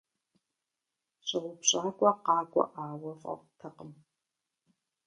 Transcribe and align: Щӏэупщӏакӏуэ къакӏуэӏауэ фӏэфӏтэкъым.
Щӏэупщӏакӏуэ 1.27 2.11
къакӏуэӏауэ 2.23 2.99
фӏэфӏтэкъым. 3.21 3.91